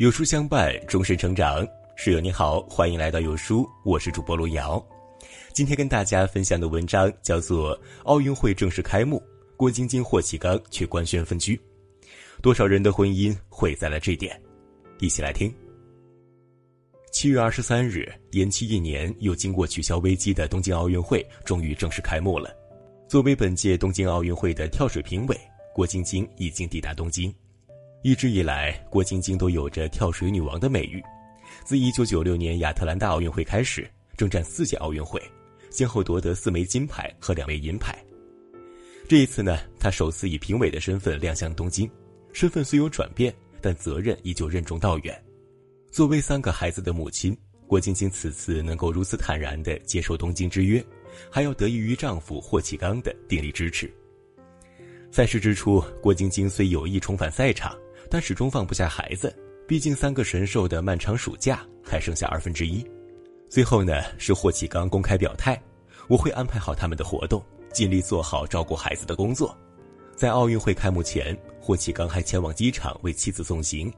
[0.00, 1.62] 有书相伴，终身成长。
[1.94, 4.82] 室友你好，欢迎来到有书，我是主播路遥。
[5.52, 9.22] 今天跟大家分享的文章叫做《奥运会正式开幕，
[9.58, 11.60] 郭晶晶、霍启刚却官宣分居，
[12.40, 14.34] 多少人的婚姻毁在了这点》。
[15.04, 15.54] 一起来听。
[17.12, 22.56] 七月二十三日，延期一年又经过取消危机的东京奥运会终于正式开幕了。
[23.06, 25.38] 作为本届东京奥运会的跳水评委，
[25.74, 27.30] 郭晶晶已经抵达东京。
[28.02, 31.02] 一直以来，郭晶晶都有着跳水女王的美誉。
[31.64, 33.86] 自1996年亚特兰大奥运会开始，
[34.16, 35.20] 征战四届奥运会，
[35.70, 37.94] 先后夺得四枚金牌和两枚银牌。
[39.06, 41.90] 这一次呢，她首次以评委的身份亮相东京，
[42.32, 45.22] 身份虽有转变，但责任依旧任重道远。
[45.90, 50.82] 作为三个孩子的母亲，郭晶晶此次能够如此坦然地接受东京之约，
[51.30, 53.92] 还要得益于丈夫霍启刚的鼎力支持。
[55.10, 57.76] 赛事之初，郭晶晶虽有意重返赛场。
[58.10, 59.34] 但始终放不下孩子，
[59.68, 62.84] 毕竟三个神兽的漫长暑假还剩下二分之一。
[63.48, 65.60] 最后呢，是霍启刚公开表态，
[66.08, 67.40] 我会安排好他们的活动，
[67.72, 69.56] 尽力做好照顾孩子的工作。
[70.16, 73.92] 在奥运会开幕前，霍启刚还前往机场为妻子送行，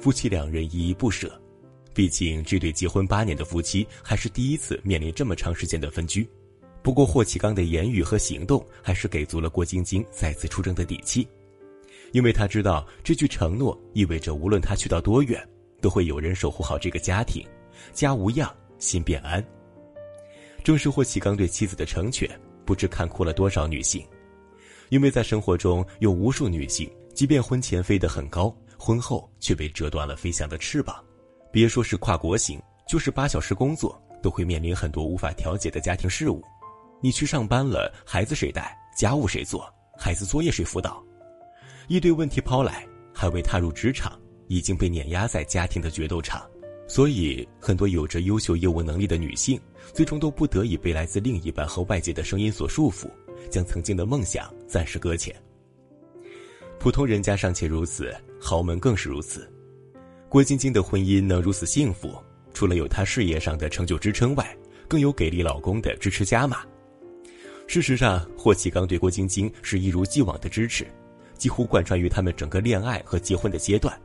[0.00, 1.40] 夫妻两人依依不舍。
[1.94, 6.28] 毕竟这对结婚八年的夫妻还是第一次面临这么长时间的分居。
[6.82, 11.28] 不过霍启刚的言语和行动还是给足了郭晶晶再次出征的底气。
[12.12, 15.46] 因为他知道这句承诺意味着，无论他去到多远，
[15.80, 17.46] 都会有人守护好这个家庭，
[17.92, 19.44] 家无恙，心便安。
[20.64, 22.28] 正是霍启刚对妻子的成全，
[22.64, 24.04] 不知看哭了多少女性。
[24.88, 30.96] 因为在生活中有无数女性，即便婚前飞得很高，婚后却被折断了飞翔的翅膀。
[31.52, 36.42] 别说是跨国行，就是八小时工作，都会面临很多无法调解的家庭事务。
[37.00, 38.76] 你去上班了，孩子谁带？
[38.96, 39.72] 家务谁做？
[39.96, 41.02] 孩子作业谁辅导？
[41.88, 46.46] 一堆问题抛来，还未踏入职场，已经被碾压在家庭的决斗场，
[46.86, 49.58] 所以很多有着优秀业务能力的女性，
[49.94, 53.08] 最终都不得已被来自另一半和外界的声音所束缚，
[53.48, 55.34] 将曾经的梦想暂时搁浅。
[56.78, 59.50] 普通人家尚且如此，豪门更是如此。
[60.28, 62.22] 郭晶晶的婚姻能如此幸福，
[62.52, 64.54] 除了有她事业上的成就支撑外，
[64.86, 66.66] 更有给力老公的支持加码。
[67.66, 70.86] 事实上，霍启刚对郭晶晶是一如既往的支持。
[71.38, 73.98] 几乎贯穿于他们整个恋爱和结婚的阶段。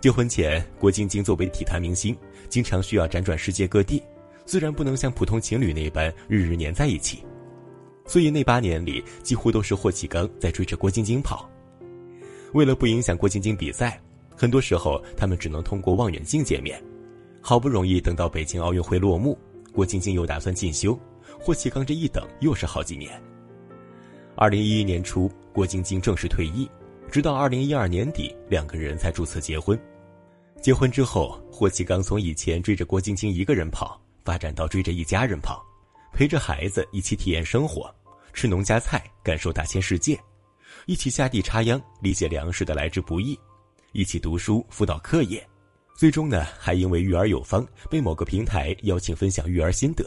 [0.00, 2.16] 结婚前，郭晶晶作为体坛明星，
[2.48, 4.02] 经常需要辗转世界各地，
[4.44, 7.24] 自然不能像普通情侣那般日日黏在一起。
[8.04, 11.48] 所以那八年里，几乎都是霍启刚在追着郭晶晶跑。
[12.52, 14.00] 为了不影响郭晶晶比赛，
[14.36, 16.80] 很多时候他们只能通过望远镜见面。
[17.40, 19.36] 好不容易等到北京奥运会落幕，
[19.72, 20.98] 郭晶晶又打算进修，
[21.40, 23.10] 霍启刚这一等又是好几年。
[24.36, 25.30] 二零一一年初。
[25.56, 26.70] 郭晶晶正式退役，
[27.10, 29.80] 直到二零一二年底，两个人才注册结婚。
[30.60, 35.64] 结婚之后，霍启刚从以前追着郭晶晶一个人跑，发展到追着一家人跑，
[36.12, 37.90] 陪着孩子一起体验生活，
[38.34, 40.20] 吃农家菜，感受大千世界，
[40.84, 43.34] 一起下地插秧，理解粮食的来之不易，
[43.92, 45.42] 一起读书辅导课业，
[45.96, 50.04] 最终呢，还因为育儿有方，被某个平台邀请分享育儿心得。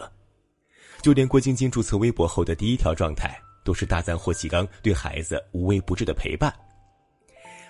[1.01, 3.35] 就连郭晶晶注册微博后的第一条状态。
[3.69, 6.51] 都是大赞霍启刚对孩子无微不至的陪伴。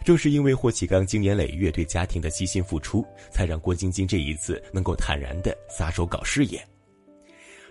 [0.05, 6.65] 正是因为霍启刚经年累月对家庭的悉心付出，才让郭晶晶这一次能够坦然的撒手搞事业。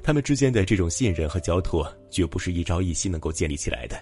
[0.02, 3.98] 他们之间的这种信任和交托，绝不是一朝一夕能够建立起来的，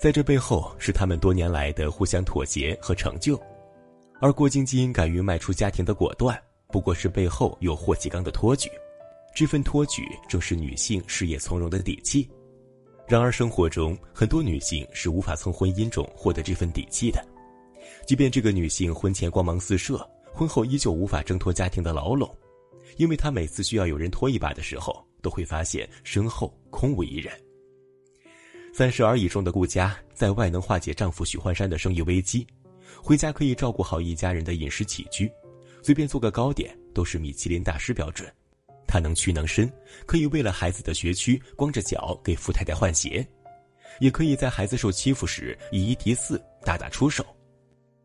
[0.00, 3.36] 在这背后是他们多年来的互相妥协和成就。
[4.20, 8.70] 而郭晶晶敢于迈出家庭的果断，不过是背后有霍启刚的托举，
[9.34, 12.30] 这份托举正是女性事业从容的底气。
[13.06, 17.22] 然而，生活中很多女性是无法从婚姻中获得这份底气的。
[18.06, 19.98] 即便这个女性婚前光芒四射，
[20.32, 22.28] 婚后依旧无法挣脱家庭的牢笼，
[22.96, 27.32] 因为她每次需要有人拖一把的时候，都会发现身后空无一人。
[28.72, 32.46] 三十而已中的顾佳，在外能化解丈夫许幻山的生意危机，
[33.02, 35.30] 回家可以照顾好一家人的饮食起居，
[35.82, 38.26] 随便做个糕点都是米其林大师标准。
[38.86, 39.70] 他能屈能伸，
[40.06, 43.26] 可以为了孩子的学区光着脚给富太太换鞋，
[44.00, 47.24] 也可以在孩子受欺负时以一敌四，大打出手。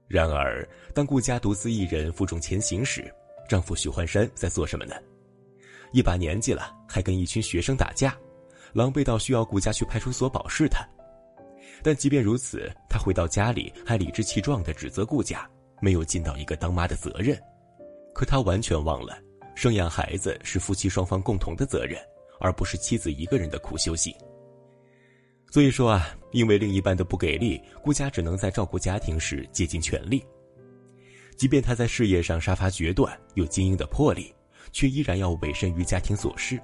[0.08, 3.14] 然而，当顾家独自一人负重前行时，
[3.48, 4.96] 丈夫许幻山在做什么呢？
[5.92, 8.18] 一把年纪了，还跟一群学生打架，
[8.74, 10.88] 狼狈到需要顾家去派出所保释他。
[11.84, 15.50] 但即便如此，他回到家里还理直气壮地指责顾家
[15.82, 17.40] 没有尽到一个当妈的责任，
[18.14, 19.18] 可他完全忘了。
[19.60, 22.00] 生养孩子是夫妻双方共同的责任，
[22.40, 24.16] 而不是妻子一个人的苦修行。
[25.52, 30.26] 所以说啊，因为另一半的不给力，顾家只能在照顾家庭时竭尽全力。
[31.36, 34.34] 即便他在事业上杀伐决断，有精英的魄力，
[34.72, 36.58] 却依然要委身于家庭琐事，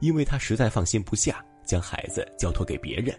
[0.00, 3.18] 因为他实在放心不下将孩子交托给别人。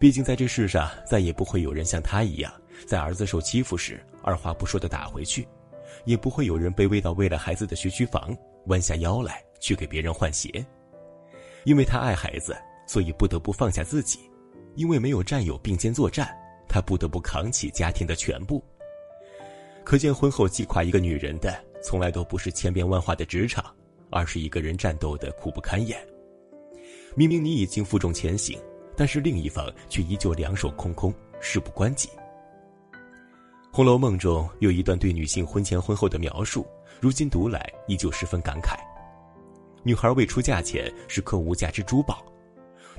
[0.00, 2.50] 毕竟在这世上，再也不会有人像他一样，
[2.86, 5.46] 在儿子受欺负时二话不说的打回去，
[6.04, 8.36] 也不会有人卑微到为了孩子的学区房
[8.66, 10.64] 弯下腰来去给别人换鞋。
[11.64, 12.56] 因为他爱孩子，
[12.86, 14.18] 所以不得不放下自己；
[14.74, 16.28] 因为没有战友并肩作战，
[16.68, 18.62] 他不得不扛起家庭的全部。
[19.84, 23.64] 可见，婚后击垮一个女人的，从来都不是千变万化的职场，
[24.10, 25.98] 而是一个人战斗的苦不堪言。
[27.14, 28.58] 明明你已经负重前行。
[28.94, 32.08] 但是另一方却依旧两手空空，事不关己。
[33.74, 36.66] 《红楼梦》中有一段对女性婚前婚后的描述，
[37.00, 38.76] 如今读来依旧十分感慨。
[39.82, 42.22] 女孩未出嫁前是颗无价之珠宝，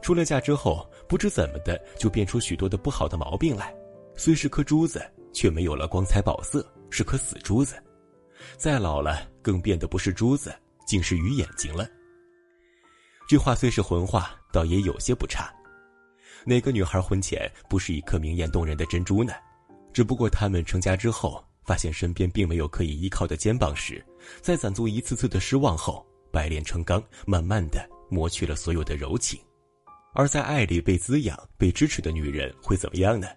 [0.02, 3.72] 出了嫁之后，不知怎么的就变出许多的不好的毛病来。
[4.16, 5.00] 虽是颗珠子，
[5.32, 7.76] 却没有了光彩宝色，是颗死珠子。
[8.58, 10.52] 再老了，更变得不是珠子，
[10.88, 11.88] 竟是鱼眼睛了。
[13.30, 15.54] 这话虽是混话，倒也有些不差。
[16.46, 19.34] 哪个女孩婚前不是一颗明艳动人的珍珠呢？
[19.94, 24.04] 只不过他们成家之后，发现身边并没有可以依靠的肩膀时，
[24.42, 29.40] 在攒足一次次的失望后，百炼成钢，慢慢的磨去了所有的柔情。
[30.14, 33.28] 而在爱里被滋养、被支持的女人会怎么样呢？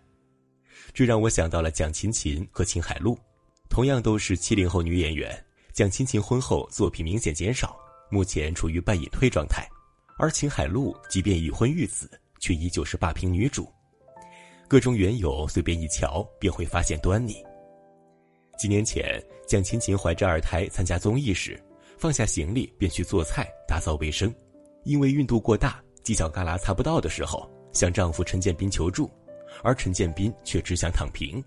[0.95, 3.19] 这让我想到了蒋勤勤和秦海璐，
[3.69, 5.45] 同样都是七零后女演员。
[5.73, 7.77] 蒋勤勤婚后作品明显减少，
[8.11, 9.69] 目前处于半隐退状态，
[10.19, 12.11] 而秦海璐即便已婚育子。
[12.39, 13.73] 却依旧是霸屏女主，
[14.69, 17.37] 各种缘由随便一瞧便会发现端倪。
[18.59, 21.63] 几年前，蒋勤勤怀着二胎参加综艺时，
[21.97, 24.35] 放下行李便去做菜打扫卫生，
[24.83, 29.09] 因为孕肚过大，犄角旮旯擦不到的时候，向丈夫陈建斌求助，
[29.63, 31.43] 而陈建斌却只想躺平。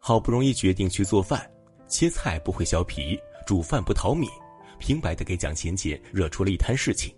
[0.00, 1.48] 好不容易决定去做饭，
[1.86, 3.16] 切菜不会削皮，
[3.46, 4.28] 煮饭不淘米，
[4.80, 7.14] 平白的给蒋勤勤惹出了一摊事情。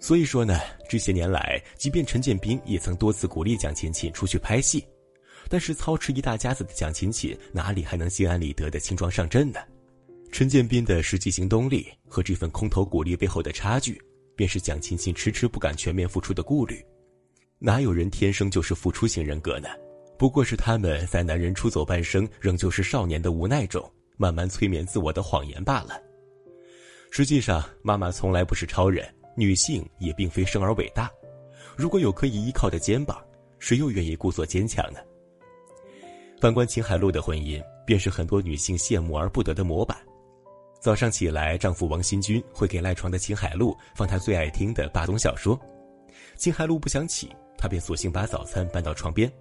[0.00, 4.84] 所以说呢，这些年来，即便陈建斌也曾多次鼓励蒋勤勤出去拍戏，
[5.48, 9.58] 但是操持一大家子的蒋勤勤哪里还能心安理得的轻装上阵呢？
[10.30, 14.00] 陈建斌的实际行动力和这份空头鼓励背后的差距，
[14.36, 16.84] 便是蒋勤勤迟迟不敢全面付出的顾虑。
[17.58, 19.68] 哪有人天生就是付出型人格呢？
[20.16, 26.00] 不过是他们在男人出走半生仍旧是少年的无奈中，慢慢催眠自我的谎言罢了。
[27.10, 29.04] 实际上，妈妈从来不是超人。
[29.38, 31.08] 女性也并非生而伟大，
[31.76, 33.24] 如果有可以依靠的肩膀，
[33.60, 34.98] 谁又愿意故作坚强呢？
[36.40, 39.96] 反观秦海璐的婚姻，便是很多女性羡慕而不得的模板。
[40.80, 45.56] 早上起来，丈夫王新军会给赖床的秦海璐放她最爱听的霸总小说，
[46.36, 49.32] 秦海璐不想起，他便索性把早餐搬到床边。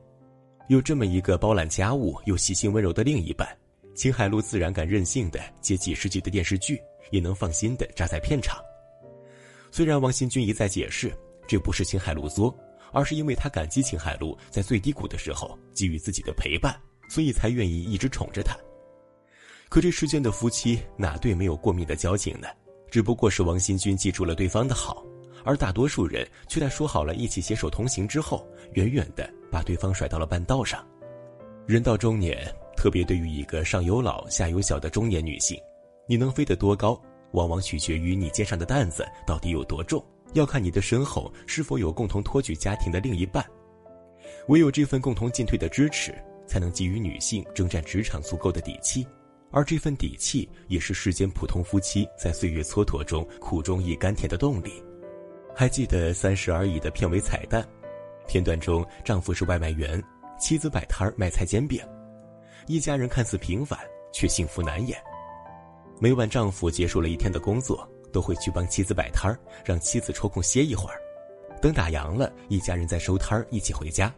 [0.68, 3.48] 有这么一个包揽家务又细心温柔的另一半，
[3.96, 6.80] 秦海璐自然敢任性的接几十集的电视剧，
[7.10, 8.60] 也能放心的扎在片场。
[9.72, 11.12] 虽然王新军一再解释，
[11.48, 12.58] 这不是秦海璐作，
[12.92, 16.76] 而是因为他感激秦海璐在最低谷的时候给予自己的陪伴，
[17.10, 18.56] 所以才愿意一直宠着他。
[19.70, 22.48] 可这世间的夫妻哪对没有过命的交情呢？
[22.90, 25.06] 只不过是王新军记住了对方的好，
[25.44, 30.86] 而大多数人却在说好了一起携手同行之后，远远的把对方甩到了半道上。
[31.66, 35.60] 人到中年，特别对于一个上有老下有小的中年女性，
[36.08, 36.98] 你能飞得多高？
[37.32, 40.04] 往往取决于你肩上的担子到底有多重，
[40.34, 43.46] 要看你的身后是否有共同托举家庭的另一半。
[44.48, 46.14] 唯有这份共同进退的支持，
[46.46, 49.06] 才能给予女性征战职场足够的底气，
[49.52, 54.84] 而这份底气也是世间普通夫妻在岁月蹉跎中苦中亦甘甜的动力。
[55.56, 57.68] 还记得《三十而已》的片尾彩蛋，
[58.28, 60.02] 片段中丈夫是外卖员，
[60.40, 61.82] 妻子摆摊卖菜煎饼，
[62.68, 63.80] 一家人看似平凡，
[64.14, 64.98] 却幸福难言。
[66.00, 71.02] 每晚，丈夫结束了一天的工作，都会去帮妻子摆摊儿，让妻子抽空歇一会儿。
[71.60, 74.14] 等打烊了，一家人再收摊儿，一起回家。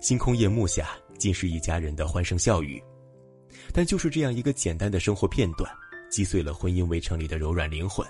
[0.00, 2.82] 星空夜幕下，尽是一家人的欢声笑语。
[3.72, 5.72] 但就是这样一个简单的生活片段，
[6.10, 8.04] 击碎了婚姻围城里的柔软灵魂。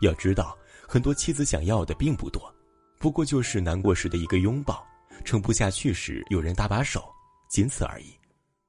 [0.00, 0.56] 要知道，
[0.86, 2.54] 很多妻子想要的并不多，
[3.00, 4.86] 不过就是难过时的一个拥抱，
[5.24, 7.02] 撑不下去时有人搭把手，
[7.48, 8.14] 仅此而已。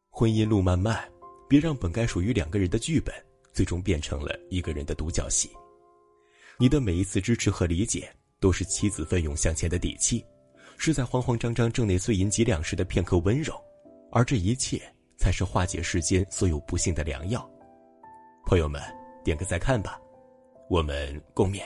[0.09, 1.10] 婚姻路漫漫。
[1.51, 3.13] 别让本该属于两个人的剧本，
[3.51, 5.50] 最终变成了一个人的独角戏。
[6.58, 10.24] 你的每一次支持和理解，都是妻子奋勇向前的底气，
[10.77, 13.53] 是在慌慌张张挣那碎银几两时的片刻温柔，
[14.13, 14.81] 而这一切，
[15.17, 17.46] 才是化解世间所有不幸的良药。
[18.46, 18.81] 朋友们，
[19.22, 20.00] 点个再看吧，
[20.70, 21.63] 我们共勉。